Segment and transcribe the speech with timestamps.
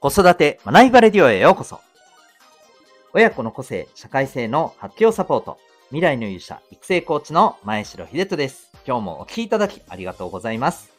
[0.00, 1.80] 子育て学びバレディオへようこそ。
[3.12, 5.58] 親子の個性、社会性の発揮をサポート。
[5.88, 8.70] 未来の勇者、育成コーチの前城秀人です。
[8.86, 10.92] 今日もお聴きいただきありがとうございます。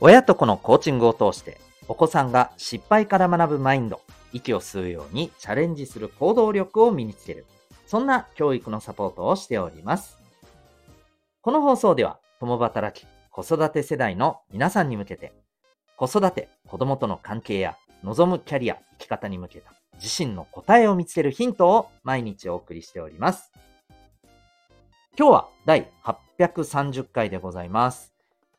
[0.00, 4.00] 親と子のコーチングを通して、お子さんが失敗から学ぶマインド、
[4.32, 7.44] 息を吸うようにチャレンジする行動力を身につける。
[7.86, 10.16] そんな教育のサポートをしております。
[11.42, 15.34] この放送では、共働き、子育て世代の皆さんに向けて、
[15.98, 23.52] 子育て、子供との関係や望むキャリア、生き方に向けた自身の答えを見つけるヒントを毎日お送りしております。
[25.18, 25.90] 今日は第
[26.38, 28.14] 830回でございます。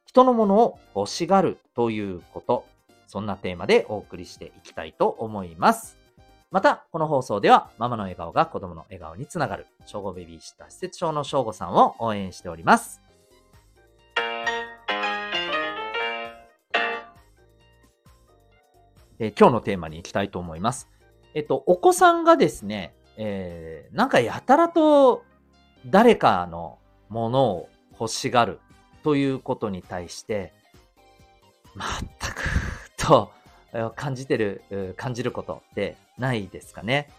[0.05, 2.65] 人のものを欲しがるということ、
[3.07, 5.97] そんなテーマでお送りしていきたいと思います。
[6.51, 13.01] また、この放送では、ママの笑顔が子供の笑顔につながる、小5ベビーシッター施設長の小5さんを応援しております。
[19.19, 20.89] え今日のテーマに行きたいと思います。
[21.33, 25.23] えっと、お子さんがですね、えー、なんかやたらと
[25.85, 28.59] 誰かのものを欲しがる
[29.03, 30.53] ということに対して、
[31.75, 32.43] 全く
[32.97, 33.31] と
[33.95, 37.09] 感じてる、感じることってないですかね。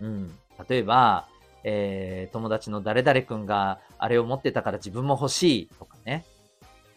[0.00, 0.38] うん。
[0.68, 1.28] 例えば、
[1.64, 6.24] えー、友達の誰々君があれを持ってたから自分も欲しいとかね。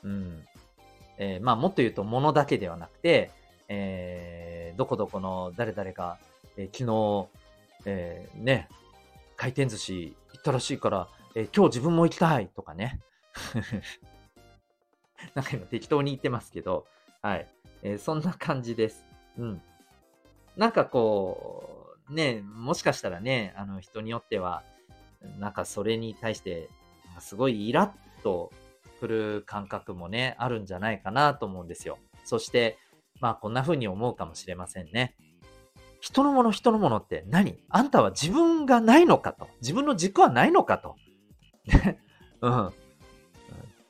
[0.04, 0.46] うん。
[1.18, 3.32] えー、まあもっと言うと物だけではなくて、
[3.68, 4.41] えー、
[4.78, 6.18] どこどこの誰々が、
[6.58, 7.28] えー、昨日、
[7.86, 8.70] えー、ね、
[9.36, 13.00] 回転寿司行ったらしいから、えー、今日自分も行きたいとかね。
[15.36, 16.86] なんか今適当に言ってますけど、
[17.22, 17.48] はい。
[17.84, 19.06] えー、そんな感じです。
[19.38, 19.62] うん。
[20.58, 24.64] なんかこう、ね、もしかしたらね、あの人によっては、
[25.40, 26.70] なんかそれに対して、
[27.20, 28.52] すごいイラッと
[29.00, 31.98] くる感覚もね、あるんじゃないかなと思うんですよ。
[32.24, 32.78] そして、
[33.22, 35.16] まあこんな風に思うかもしれませんね。
[36.02, 37.64] 人のもの人のものって何？
[37.70, 39.48] あんたは自分がないのかと。
[39.62, 40.96] 自分の軸はないのかと。
[42.42, 42.74] うん。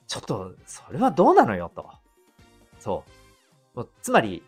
[0.08, 1.90] ちょっと、それはどうなのよと。
[2.80, 3.06] そ
[3.76, 3.88] う。
[4.02, 4.44] つまり、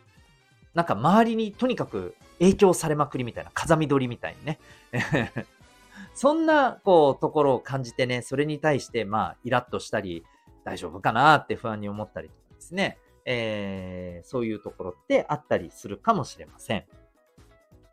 [0.74, 4.60] なんか周りにとにかく影響されまくりみたいな、風見鳥みたいにね。
[6.16, 10.26] そんな、こう、ところを感じてね、それに対して、まあ、イラッとしたり、
[10.66, 12.98] 大丈夫かなって不安に思ったりとかですね。
[13.26, 16.86] えー、そういうところってあったりするかもしれません。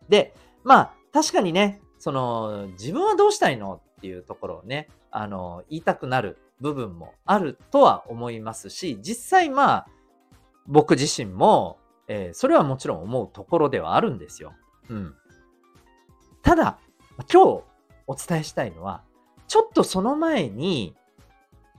[0.08, 9.86] で、まあ、確かにね、その、自分はどうしたいのっていうところをね、あの、言いたくなる部分もあるとは思いますし、実際まあ、
[10.66, 14.52] 僕自身も、えー、それはもちろん思うところではあるんですよ。
[14.88, 15.14] うん。
[16.42, 16.78] ただ、
[17.32, 17.62] 今日
[18.06, 19.02] お伝えしたいのは、
[19.46, 20.96] ちょっとその前に、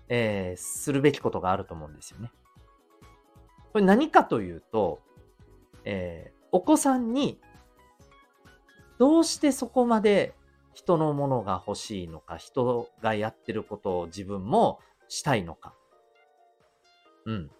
[0.08, 2.32] えー、するべきことがあると思うんですよね。
[3.72, 5.02] これ何かというと、
[5.86, 7.40] えー、お子さんに
[9.00, 10.36] どうしてそこまで
[10.74, 15.74] 人のものが欲しいのか、人がやってることを自分もしたいのか。
[17.26, 17.52] うん。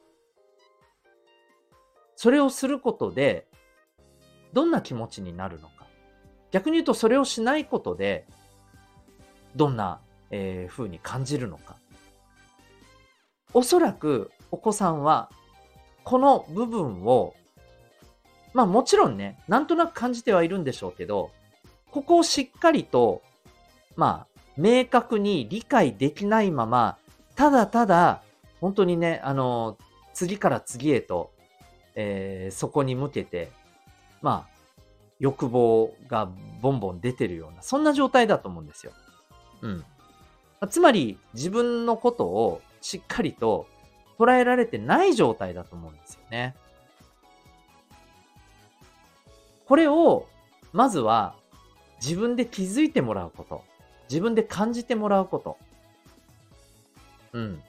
[2.16, 3.48] それをすることで、
[4.54, 5.88] どんな気持ちになるのか。
[6.52, 8.28] 逆に言うと、それをしないことで、
[9.56, 11.78] どんな、えー、風に感じるのか。
[13.54, 15.30] おそらく、お子さんは
[16.04, 17.34] この部分を、
[18.54, 21.32] まあもちろんね、なんとなく感じてはいるんでしょうけど、
[21.92, 23.22] ここをしっかりと、
[23.96, 26.98] まあ、明確に理解できないまま、
[27.36, 28.24] ただただ、
[28.60, 29.78] 本当にね、あの、
[30.14, 31.32] 次から次へと、
[31.96, 33.52] えー、そこに向けて、
[34.22, 34.52] まあ、
[35.20, 36.30] 欲望が
[36.62, 38.94] ボンボン出てるような、そんな状態だと思うんですよ。
[39.62, 39.86] うん。
[40.70, 43.68] つまり、自分のことをしっかりと
[44.18, 46.56] 捉えられてない状態だと思うんですよね。
[49.66, 50.28] これを、
[50.74, 51.36] まずは
[52.02, 53.64] 自分で気づいてもらうこと。
[54.10, 55.58] 自分で感じてもらうこと。
[57.34, 57.64] うん。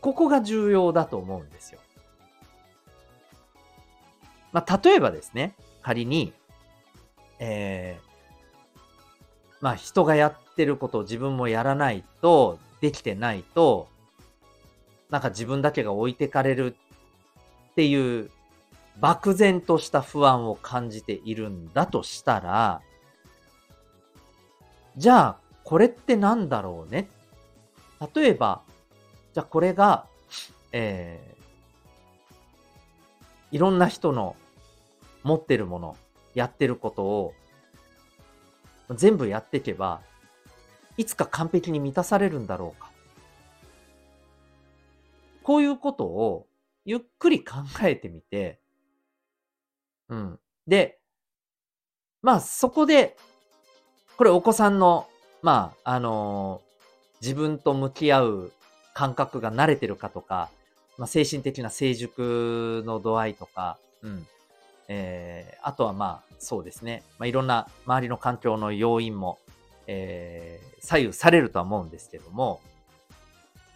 [0.00, 1.80] ここが重要だと思うんですよ。
[4.52, 6.32] まあ、例えばですね、仮に、
[7.38, 8.76] えー、
[9.60, 13.88] まあ、人がやってることを自分もやらないと、できてないと、
[15.10, 16.76] なんか自分だけが置いてかれる
[17.70, 18.30] っていう
[19.00, 22.80] 漠然とした不安を感じているんだとしたら、
[24.96, 27.08] じゃあ、これって何だろうね？
[28.14, 28.62] 例えば、
[29.32, 30.06] じゃあこれが、
[30.70, 34.36] えー、いろんな人の
[35.22, 35.96] 持ってるもの、
[36.34, 37.34] やってることを
[38.90, 40.00] 全部やっていけば、
[40.96, 42.90] いつか完璧に満たされるんだろうか？
[45.44, 46.48] こういうことを
[46.84, 48.58] ゆっくり考えてみて、
[50.08, 50.38] うん。
[50.66, 50.98] で、
[52.22, 53.16] まあそこで、
[54.16, 55.06] これお子さんの、
[55.42, 56.62] まあ、あの
[57.20, 58.52] 自分と向き合う
[58.94, 60.48] 感覚が慣れてるかとか、
[60.96, 64.26] まあ、精神的な成熟の度合いとか、うん。
[64.88, 67.02] えー、あとはまあ、そうですね。
[67.18, 69.38] まあ、いろんな周りの環境の要因も、
[69.86, 72.60] えー、左右されるとは思うんですけども、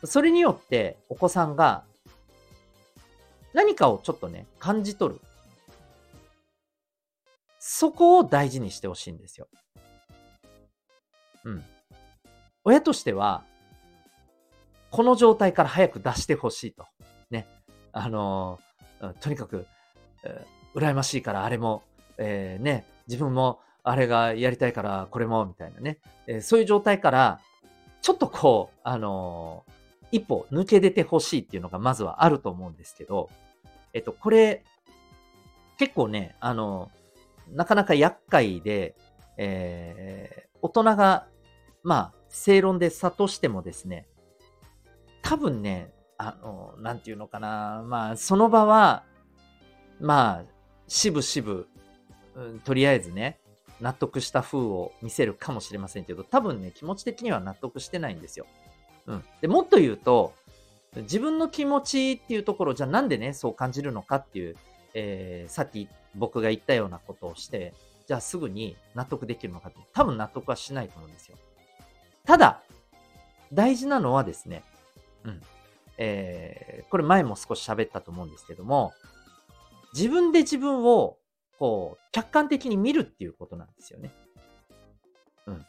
[0.04, 1.84] それによってお子さんが
[3.52, 5.20] 何かをちょっとね、感じ取る。
[7.58, 9.48] そこを大事にしてほしいんですよ。
[11.44, 11.64] うん。
[12.64, 13.42] 親としては、
[14.90, 16.86] この状態から早く出してほしいと。
[17.30, 17.48] ね。
[17.92, 19.66] あのー、とにかく、
[20.24, 21.82] えー、羨ましいからあれも、
[22.16, 25.98] えー、ね、自分もあれがやりたいからこれも、みたいなね。
[26.26, 27.40] えそういう状態から、
[28.02, 29.64] ちょっとこう、あの
[30.10, 33.30] 一歩抜け出てほしいっていうのがまずはあると思うんですけど、
[33.92, 34.64] えっと、これ、
[35.78, 36.90] 結構ね、あの、
[37.52, 38.94] なかなか厄介で、
[39.36, 41.26] えー、大人が、
[41.82, 44.06] まあ、正論で諭してもですね、
[45.22, 49.04] 多分ね、あの、なんていうのかな、まあ、その場は、
[50.00, 50.44] まあ、
[50.88, 51.68] しぶしぶ、
[52.34, 53.38] うん、とりあえずね、
[53.80, 58.46] 納得した風を見せるかもしれませんけど、多分ね、気持ち的には納得してないんですよ。
[59.08, 59.24] うん。
[59.40, 60.34] で、もっと言うと、
[60.96, 64.56] 自分の気持ちっていうところ、じゃあなんでね、そう感じるのかっていう、
[64.94, 67.74] えー、さっき僕が言ったようなことをして、
[68.06, 71.36] じゃあすぐに納得できるのかって、多分納得はしないと思うんですよ。
[72.24, 72.62] ただ、
[73.52, 74.62] 大事なのはですね、
[75.24, 75.40] うん。
[75.96, 78.92] えー、これ前も少し喋ったと思うんですけども、
[79.94, 81.16] 自分で自分を、
[81.58, 84.12] こう、客観的に見るっていうことなんですよね。
[85.46, 85.66] うん。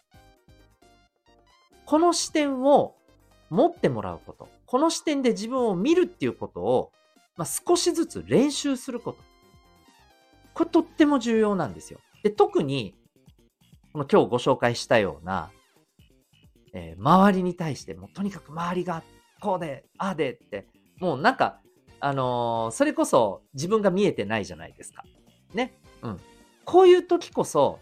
[1.86, 2.96] この視点を
[3.50, 4.48] 持ってもらうこと。
[4.66, 6.92] この視点で自分を見るっていうことを、
[7.38, 9.19] まあ、少しずつ練習すること。
[10.54, 12.00] これとっても重要なんですよ。
[12.24, 12.96] で、特に、
[13.94, 15.51] この今日ご紹介したような、
[16.74, 19.04] えー、周りに対して、もうとにかく周りが
[19.42, 20.68] こうで、ああでって、
[21.00, 21.60] もうなんか、
[22.02, 25.04] あのー、それこそ自分が見えてないじゃないですか。
[25.54, 25.78] ね。
[26.02, 26.18] うん。
[26.66, 27.80] こういう時こそ、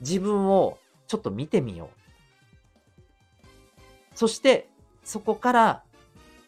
[0.00, 1.97] 自分をちょっと見てみよう。
[4.18, 4.68] そして、
[5.04, 5.84] そこから、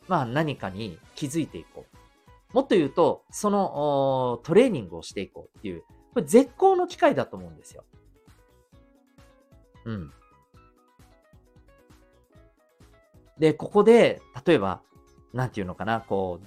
[0.08, 1.86] まあ何かに気づいていこ
[2.52, 2.52] う。
[2.52, 5.82] もっと言うと、そのトレーニングをしていこうっていう、
[6.12, 7.84] これ絶好の機会だと思うんですよ。
[9.84, 10.12] うん。
[13.38, 14.82] で、ここで、例えば、
[15.32, 16.40] なんていうのかな、こ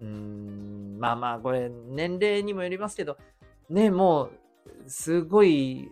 [0.00, 3.18] う、うん、まあまあ、これ、年齢にもよりますけど、
[3.68, 5.88] ね、もう、すごい、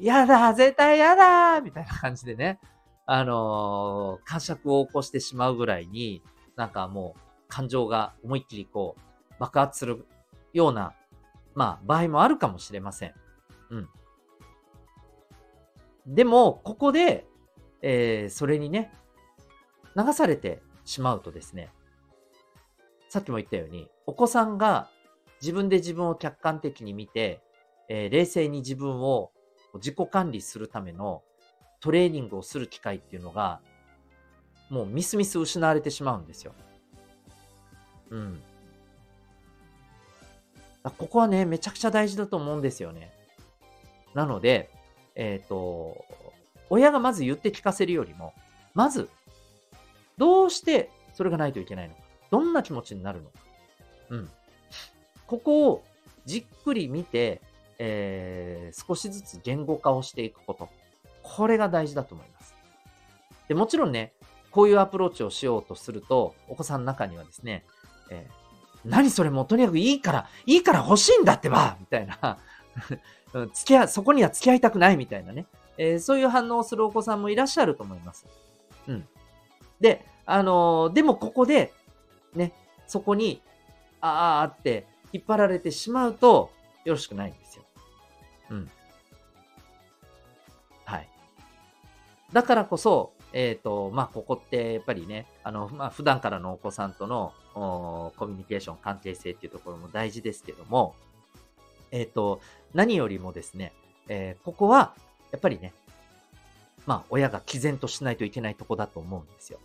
[0.00, 2.58] やだ、絶対やだみたいな感じでね、
[3.06, 6.22] あのー、感触を起こしてしまうぐらいに、
[6.56, 10.06] なんかもう、感情が思いっきりこう、爆発する
[10.52, 10.94] ような、
[11.54, 13.14] まあ、場合もあるかもしれません。
[13.70, 13.88] うん。
[16.06, 17.26] でも、ここで、
[17.82, 18.92] えー、それにね、
[19.96, 21.70] 流されてしまうとですね、
[23.08, 24.88] さっきも言ったように、お子さんが
[25.40, 27.42] 自分で自分を客観的に見て、
[27.88, 29.30] えー、冷静に自分を
[29.74, 31.22] 自己管理するための
[31.84, 33.60] トレーニングをする機会っていうのが、
[34.70, 36.54] もうミスミス失われてしまうんですよ。
[38.08, 38.42] うん。
[40.82, 43.12] ここはね、めちゃくちゃ大事だと思うんですよね。
[44.14, 44.70] なので、
[45.14, 46.06] えっ、ー、と、
[46.70, 48.32] 親がまず言って聞かせるよりも、
[48.72, 49.10] まず
[50.16, 52.00] どうしてそれがないといけないのか。
[52.30, 53.38] どんな気持ちになるのか。
[54.08, 54.30] うん。
[55.26, 55.84] ここを
[56.24, 57.42] じっくり見て、
[57.78, 60.70] えー、少しずつ言語化をしていくこと。
[61.24, 62.54] これが大事だと思います。
[63.48, 64.12] で、もちろんね、
[64.50, 67.64] こういうアプローチをしようとすると、お子さんの中にはですね、
[68.10, 72.38] えー、何それもうとにかくいいから、いいから欲しいんだってばみたいな
[73.52, 75.46] 付き合、そこには付き合いたくないみたいなね、
[75.78, 78.26] えー、そういう反応をするお子さんもいらっしゃると思います。
[78.86, 79.08] うん。
[79.80, 81.72] で、あのー、でもここで、
[82.34, 82.52] ね、
[82.86, 83.42] そこに、
[84.00, 86.50] あーって引っ張られてしまうと、
[86.84, 87.64] よろしくないんですよ。
[88.50, 88.70] うん。
[90.84, 91.08] はい。
[92.34, 100.96] だからこそ、えっ、ー、と、まあ、ここってやっぱりね、あの、まあ、普段からのお子さんとのコミュニケーション、関係性っていうところも大事ですけども、
[101.92, 102.40] えっ、ー、と、
[102.74, 103.72] 何よりもですね、
[104.08, 104.94] えー、ここは、
[105.30, 105.72] やっぱりね、
[106.86, 109.60] まあ、親が毅然としないといけないとこだと思うんですよ。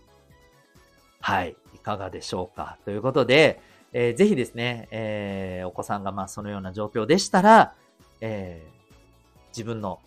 [1.19, 1.55] はい。
[1.73, 2.77] いかがでしょうか。
[2.85, 3.61] ということで、
[3.93, 7.73] えー、ぜひですね、えー、お子さんがまあそのような状況でしたら、
[8.21, 9.99] えー、自分の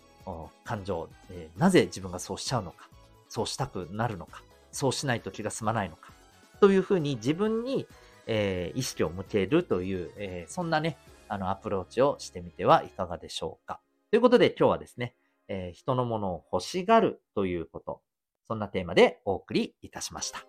[0.63, 2.89] 感情、えー、なぜ自分がそうしちゃうのか、
[3.29, 6.11] そうしたくなるのか、そうしないと気が済まないのか、
[6.59, 7.87] というふうに自分に、
[8.25, 13.79] えー、意識を向けるという、えー、そんなね、あの、アプローチをしてみてはいかがでしょうか。
[14.11, 15.15] ということで今日はですね、
[15.47, 18.01] え、人のものを欲しがるということ、
[18.47, 20.45] そんなテーマでお送りいたしました。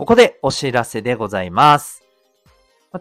[0.00, 2.02] ここでお知らせでございます。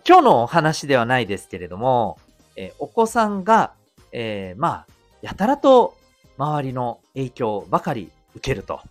[0.05, 2.19] 今日のお話ではないですけれども、
[2.57, 3.71] えー、お子さんが、
[4.11, 4.87] えー、まあ、
[5.21, 5.95] やたらと
[6.37, 8.81] 周りの影響ばかり受けると。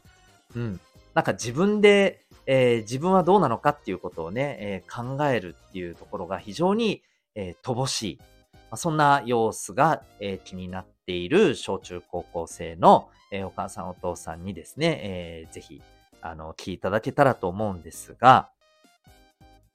[0.56, 0.80] うん。
[1.12, 7.02] なんか自分で、えー、自分はどうなのかっていうことをね、え、考えるっていうところが非常に、
[7.34, 8.18] え、乏しい。
[8.18, 15.82] まあ、そんな様子が、え気になっている小中高校生の、えお母さんお父さんにですね、えー、ぜひ、
[16.20, 18.48] あの、聞いただけたらと思うんですが、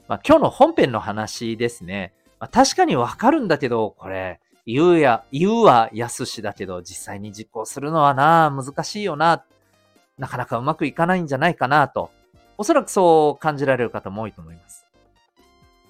[0.08, 2.14] まあ、今日の本編の話ですね。
[2.40, 9.44] まあ、確かにわかるんだけど、これ、言うや、言うは安しだけど、実際に実行するのはな、難しいよな、
[10.18, 12.12] なかなかうまくいかないんじゃないかなと、
[12.58, 14.86] おそらくそう感じられる方も多いと思います。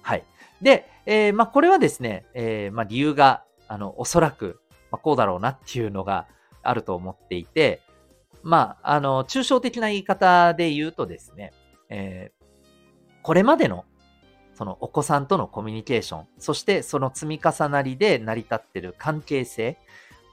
[0.02, 0.24] はい。
[0.62, 6.26] で、えー、まあ、これはですね、えー、まあ、理由が、あの、おそらく、まあ、こうだろうなっていうのが
[6.62, 7.80] あると思っていて、
[8.44, 11.52] まあ、あの、抽象的な言い方で言うとですね、
[11.88, 12.44] えー、
[13.22, 13.84] これまでの
[14.54, 19.78] そのお子さんとのコミュニケーション、そしてその積み重なりで成り立ってる関係性、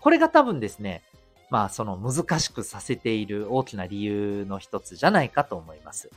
[0.02, 1.04] これが多分ですね、
[1.50, 6.12] まあその難しくさせている大きな理由の一つじゃないかと思います。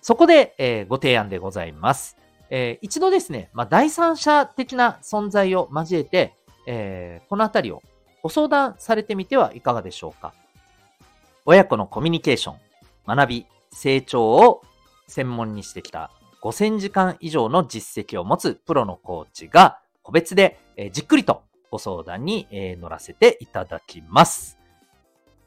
[0.00, 2.16] そこで、えー、ご提案でございます。
[2.50, 6.34] えー、一度ですね、まあ、第三者的な存在を交えて、
[6.66, 7.82] えー、このあたりを
[8.22, 10.32] ご相談されてみてはいかがでしょうか。
[11.44, 12.56] 親子のコミュニケーション、
[13.06, 14.62] 学び、成長を
[15.08, 16.10] 専門にしてきた
[16.42, 20.58] 5000時間以上の実績を持つプロのコーチが個別で、
[20.92, 24.58] じっくりとご相談に、乗らせていただきます。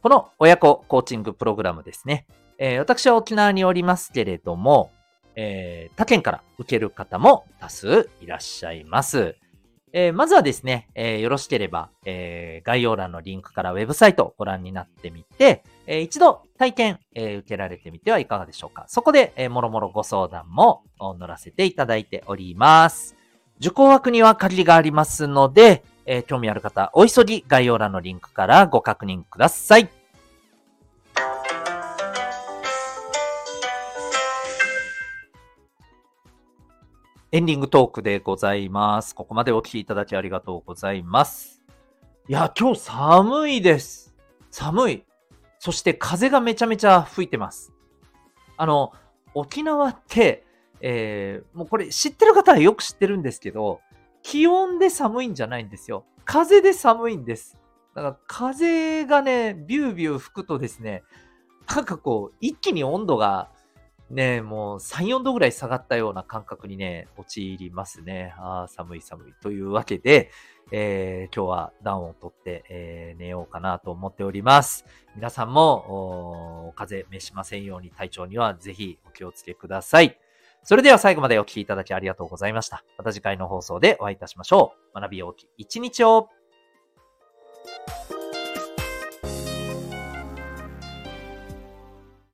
[0.02, 2.28] この親子コーチングプログラムですね。
[2.58, 4.92] え私は沖縄におりますけれども、
[5.36, 9.36] え他県から受ける方も多数いらっしゃいます。
[9.94, 18.86] えー、まずはですね、えー、よろしければ、えー、概要欄のリンクからウェブサイトをご覧になってみて、え一度体験、え受けられてみてはいかがでしょうか。
[18.88, 23.16] そこで、えー、もろもろご相談も乗らせていただいております。
[23.60, 29.95] 受講枠には限りがありますので、え興味ある方、お急ぎ概要欄のリンクからご確認ください。
[37.36, 39.14] エンディングトークでございます。
[39.14, 41.62] ここまでお聴きいただきありがとうございます。
[42.30, 44.16] いや、今日寒いです。
[44.52, 45.04] 寒い。
[45.60, 47.74] そして風がめちゃめちゃ吹いてます。
[48.56, 48.94] あの、
[49.34, 50.46] 沖縄って、
[50.80, 53.82] えー、もうこれ知ってる方はよく知ってるんですけど、
[54.24, 56.06] 気温で寒いんじゃないんですよ。
[56.24, 57.58] 風で寒いんです。
[57.96, 61.04] だから風がね、ビュービュー吹くとですね、
[61.68, 63.50] なんかこう、一気に温度が
[64.10, 68.34] ね、もう3、4度ぐらい下がったような感覚にね、陥りますね。
[68.38, 69.34] あ、寒い寒い。
[69.42, 70.30] というわけで、
[70.72, 74.86] えー、今日は暖をとって、えー、寝ようかなと思っております。
[75.16, 80.20] 皆さんも、お風邪召しませんように体調にはぜひお気をつけください。
[80.62, 82.84] それでは最後までお聴きいただきありがとうございました。
[82.98, 85.00] また次回の放送でお会いいたしましょう。
[85.00, 86.30] 学び大きい一日を